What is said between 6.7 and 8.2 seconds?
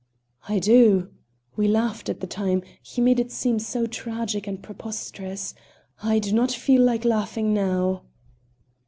like laughing now."